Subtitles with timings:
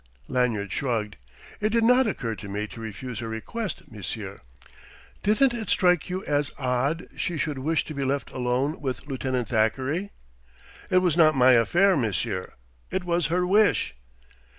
[0.27, 1.17] Lanyard shrugged.
[1.59, 4.41] "It did not occur to me to refuse her request, monsieur."
[5.21, 9.49] "Didn't it strike you as odd she should wish to be left alone with Lieutenant
[9.49, 10.09] Thackeray?"
[10.89, 12.53] "It was not my affair, monsieur.
[12.89, 13.93] It was her wish."